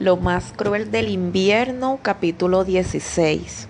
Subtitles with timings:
[0.00, 3.66] Lo más cruel del invierno, capítulo 16.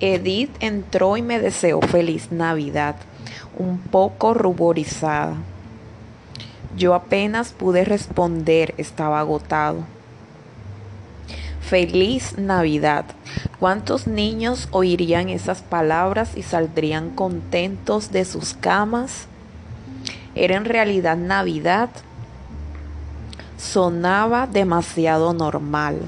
[0.00, 2.96] Edith entró y me deseó feliz Navidad,
[3.58, 5.36] un poco ruborizada.
[6.78, 9.84] Yo apenas pude responder, estaba agotado.
[11.60, 13.04] Feliz Navidad.
[13.60, 19.26] ¿Cuántos niños oirían esas palabras y saldrían contentos de sus camas?
[20.34, 21.90] ¿Era en realidad Navidad?
[23.62, 26.00] Sonaba demasiado normal.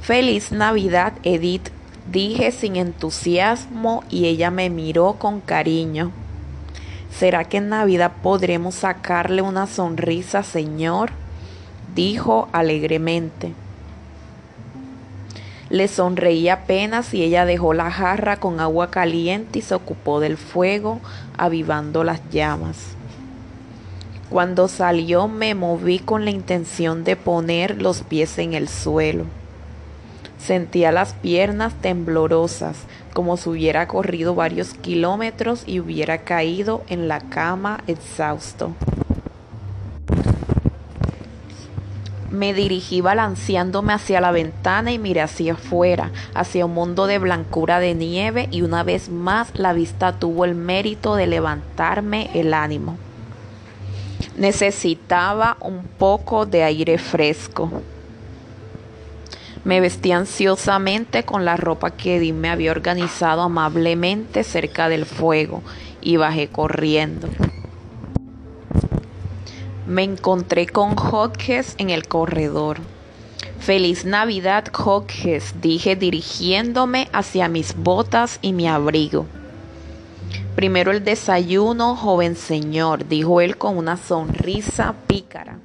[0.00, 1.70] Feliz Navidad, Edith,
[2.10, 6.12] dije sin entusiasmo y ella me miró con cariño.
[7.10, 11.10] ¿Será que en Navidad podremos sacarle una sonrisa, Señor?
[11.94, 13.52] dijo alegremente.
[15.70, 20.36] Le sonreí apenas y ella dejó la jarra con agua caliente y se ocupó del
[20.36, 21.00] fuego,
[21.36, 22.96] avivando las llamas.
[24.30, 29.24] Cuando salió me moví con la intención de poner los pies en el suelo.
[30.36, 32.76] Sentía las piernas temblorosas,
[33.14, 38.74] como si hubiera corrido varios kilómetros y hubiera caído en la cama exhausto.
[42.30, 47.78] Me dirigí balanceándome hacia la ventana y miré hacia afuera, hacia un mundo de blancura
[47.78, 52.98] de nieve y una vez más la vista tuvo el mérito de levantarme el ánimo.
[54.36, 57.70] Necesitaba un poco de aire fresco.
[59.64, 65.62] Me vestí ansiosamente con la ropa que Edith me había organizado amablemente cerca del fuego
[66.00, 67.28] y bajé corriendo.
[69.86, 72.78] Me encontré con Hodges en el corredor.
[73.58, 79.26] Feliz Navidad, Hodges, dije dirigiéndome hacia mis botas y mi abrigo.
[80.56, 85.58] Primero el desayuno, joven señor, dijo él con una sonrisa pícara.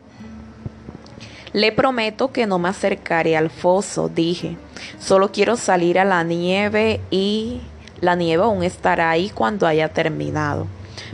[1.54, 4.58] Le prometo que no me acercaré al foso, dije.
[5.00, 7.62] Solo quiero salir a la nieve y
[8.02, 10.68] la nieve aún estará ahí cuando haya terminado.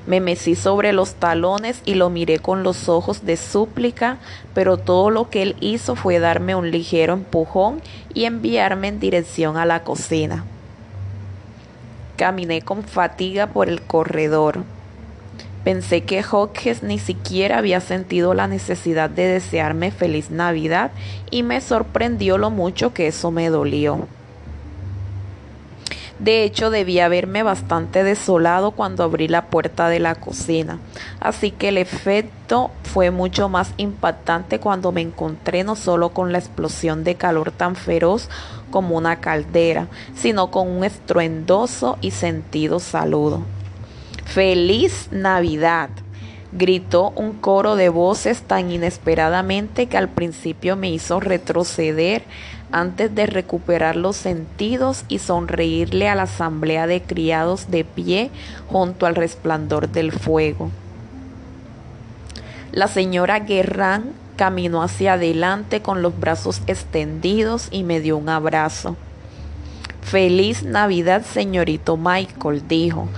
[0.07, 4.18] Me mecí sobre los talones y lo miré con los ojos de súplica,
[4.56, 7.84] pero todo lo que él hizo fue darme un ligero empujón
[8.16, 10.46] y enviarme en dirección a la cocina.
[12.17, 14.63] Caminé con fatiga por el corredor.
[15.63, 20.89] Pensé que Hodges ni siquiera había sentido la necesidad de desearme feliz Navidad
[21.29, 24.07] y me sorprendió lo mucho que eso me dolió.
[26.17, 30.79] De hecho, debía verme bastante desolado cuando abrí la puerta de la cocina,
[31.19, 36.39] así que el efecto fue mucho más impactante cuando me encontré no solo con la
[36.39, 38.29] explosión de calor tan feroz
[38.72, 43.41] como una caldera, sino con un estruendoso y sentido saludo.
[44.25, 45.89] ¡Feliz Navidad!
[46.51, 52.23] gritó un coro de voces tan inesperadamente que al principio me hizo retroceder
[52.72, 58.29] antes de recuperar los sentidos y sonreírle a la asamblea de criados de pie
[58.69, 60.69] junto al resplandor del fuego.
[62.72, 68.96] La señora Guerrán caminó hacia adelante con los brazos extendidos y me dio un abrazo.
[70.02, 73.09] Feliz Navidad, señorito Michael, dijo.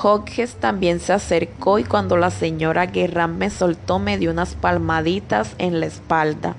[0.00, 5.54] Hodges también se acercó y cuando la señora Guerrán me soltó me dio unas palmaditas
[5.58, 6.54] en la espalda.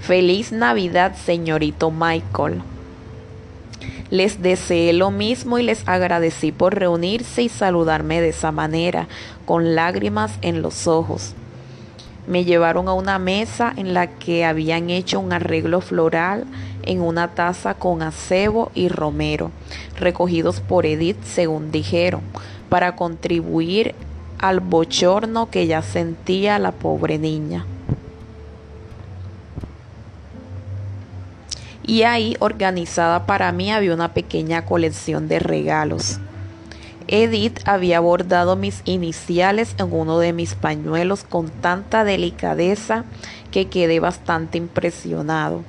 [0.00, 2.62] Feliz Navidad, señorito Michael.
[4.10, 9.06] Les deseé lo mismo y les agradecí por reunirse y saludarme de esa manera,
[9.44, 11.34] con lágrimas en los ojos.
[12.30, 16.46] Me llevaron a una mesa en la que habían hecho un arreglo floral
[16.84, 19.50] en una taza con acebo y romero,
[19.98, 22.22] recogidos por Edith según dijeron,
[22.68, 23.94] para contribuir
[24.38, 27.66] al bochorno que ya sentía la pobre niña.
[31.90, 36.20] y ahí organizada para mí había una pequeña colección de regalos.
[37.12, 43.04] Edith había bordado mis iniciales en uno de mis pañuelos con tanta delicadeza
[43.50, 45.64] que quedé bastante impresionado.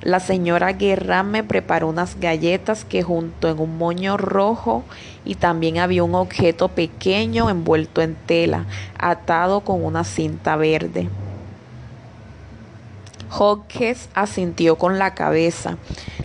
[0.00, 4.84] La señora Guerra me preparó unas galletas que junto en un moño rojo
[5.24, 8.66] y también había un objeto pequeño envuelto en tela,
[8.96, 11.08] atado con una cinta verde.
[13.36, 15.76] Hodges asintió con la cabeza.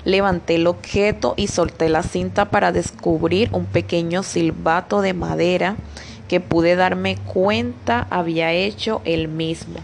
[0.05, 5.75] Levanté el objeto y solté la cinta para descubrir un pequeño silbato de madera
[6.27, 9.79] que pude darme cuenta había hecho él mismo.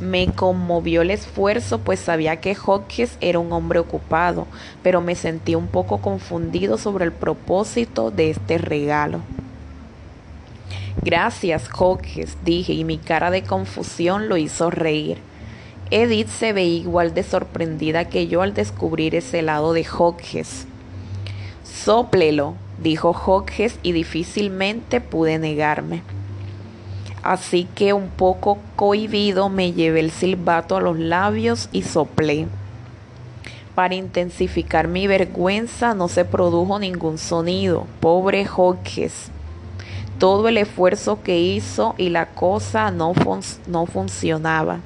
[0.00, 4.46] Me conmovió el esfuerzo, pues sabía que Hodges era un hombre ocupado,
[4.82, 9.20] pero me sentí un poco confundido sobre el propósito de este regalo.
[11.06, 15.18] Gracias, Hodges, dije, y mi cara de confusión lo hizo reír.
[15.92, 20.66] Edith se veía igual de sorprendida que yo al descubrir ese lado de Hodges.
[21.62, 26.02] Sóplelo, dijo Hodges, y difícilmente pude negarme.
[27.22, 32.48] Así que un poco cohibido me llevé el silbato a los labios y soplé.
[33.76, 37.86] Para intensificar mi vergüenza no se produjo ningún sonido.
[38.00, 39.30] Pobre Hodges.
[40.18, 43.12] Todo el esfuerzo que hizo y la cosa no,
[43.66, 44.80] no funcionaba.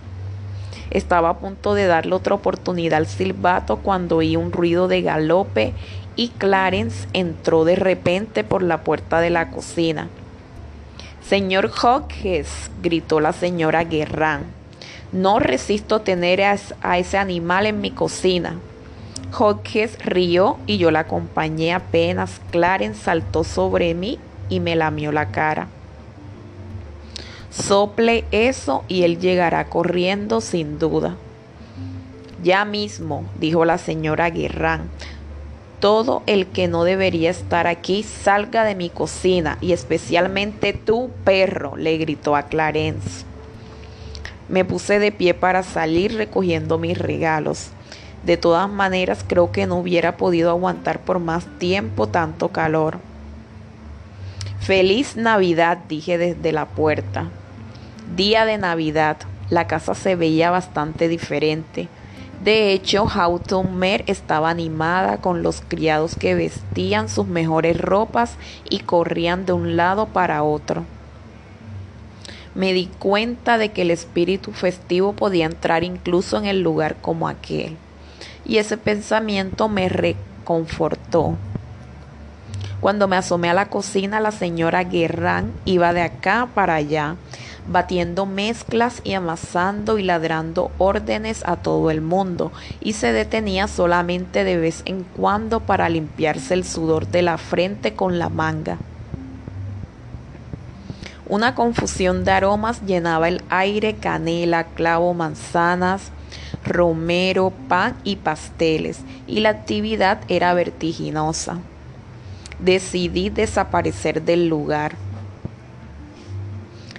[0.91, 5.73] Estaba a punto de darle otra oportunidad al silbato cuando oí un ruido de galope
[6.17, 10.09] y Clarence entró de repente por la puerta de la cocina.
[11.23, 14.47] Señor Hodges, gritó la señora Guerrán,
[15.13, 18.59] no resisto tener a ese animal en mi cocina.
[19.39, 24.19] Hodges rió y yo la acompañé apenas Clarence saltó sobre mí
[24.51, 25.69] y me lamió la cara.
[27.51, 31.17] Sople eso y él llegará corriendo sin duda.
[32.43, 34.89] Ya mismo, dijo la señora Guerrán,
[35.81, 41.77] todo el que no debería estar aquí salga de mi cocina y especialmente tú, perro,
[41.77, 43.25] le gritó a Clarence.
[44.49, 47.71] Me puse de pie para salir recogiendo mis regalos.
[48.25, 52.99] De todas maneras, creo que no hubiera podido aguantar por más tiempo tanto calor.
[54.71, 57.29] Feliz Navidad, dije desde la puerta.
[58.15, 59.17] Día de Navidad.
[59.49, 61.89] La casa se veía bastante diferente.
[62.45, 68.37] De hecho, Houghton Mer estaba animada con los criados que vestían sus mejores ropas
[68.69, 70.85] y corrían de un lado para otro.
[72.55, 77.27] Me di cuenta de que el espíritu festivo podía entrar incluso en el lugar como
[77.27, 77.77] aquel
[78.45, 81.37] y ese pensamiento me reconfortó.
[82.81, 87.17] Cuando me asomé a la cocina, la señora Guerrán iba de acá para allá,
[87.69, 94.45] batiendo mezclas y amasando y ladrando órdenes a todo el mundo, y se detenía solamente
[94.45, 98.79] de vez en cuando para limpiarse el sudor de la frente con la manga.
[101.29, 106.11] Una confusión de aromas llenaba el aire, canela, clavo, manzanas,
[106.65, 111.59] romero, pan y pasteles, y la actividad era vertiginosa.
[112.65, 114.93] Decidí desaparecer del lugar.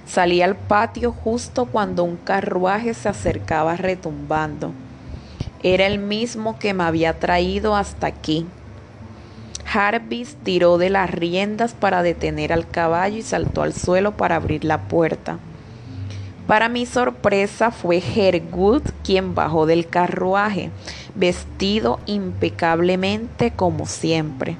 [0.06, 4.72] Salí al patio justo cuando un carruaje se acercaba retumbando.
[5.62, 8.46] Era el mismo que me había traído hasta aquí.
[9.64, 14.64] Jarvis tiró de las riendas para detener al caballo y saltó al suelo para abrir
[14.64, 15.38] la puerta.
[16.46, 20.70] Para mi sorpresa fue Hergood quien bajó del carruaje,
[21.14, 24.56] vestido impecablemente como siempre.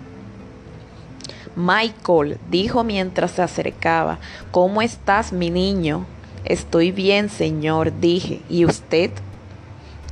[1.56, 4.18] Michael, dijo mientras se acercaba,
[4.50, 6.06] ¿cómo estás, mi niño?
[6.44, 8.40] Estoy bien, señor, dije.
[8.48, 9.10] ¿Y usted?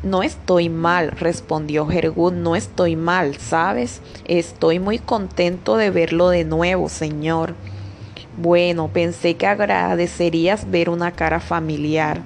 [0.02, 4.00] No estoy mal, respondió Hergood, no estoy mal, ¿sabes?
[4.26, 7.54] Estoy muy contento de verlo de nuevo, señor.
[8.38, 12.22] Bueno, pensé que agradecerías ver una cara familiar,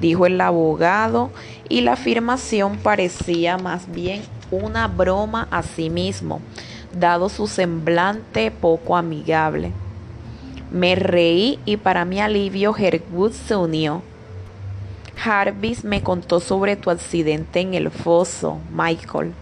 [0.00, 1.30] dijo el abogado,
[1.68, 6.40] y la afirmación parecía más bien una broma a sí mismo,
[7.00, 9.72] dado su semblante poco amigable.
[10.70, 14.02] Me reí y para mi alivio Herwood se unió.
[15.16, 19.32] Jarvis me contó sobre tu accidente en el foso, Michael.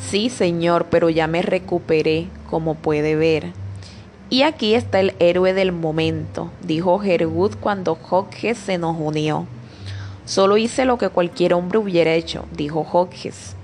[0.00, 3.52] Sí, señor, pero ya me recuperé, como puede ver.
[4.28, 9.46] Y aquí está el héroe del momento, dijo Herwood cuando Hodges se nos unió.
[10.24, 13.56] Solo hice lo que cualquier hombre hubiera hecho, dijo Hodges.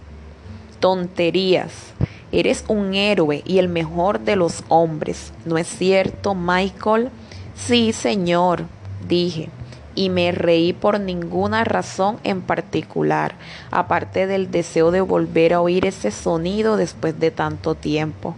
[0.80, 1.92] Tonterías.
[2.30, 7.10] Eres un héroe y el mejor de los hombres, ¿no es cierto, Michael?
[7.54, 8.64] Sí, señor,
[9.08, 9.48] dije,
[9.94, 13.34] y me reí por ninguna razón en particular,
[13.70, 18.36] aparte del deseo de volver a oír ese sonido después de tanto tiempo.